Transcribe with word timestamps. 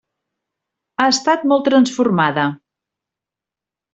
Ha 1.03 1.09
estat 1.15 1.43
molt 1.51 1.67
transformada. 1.69 2.47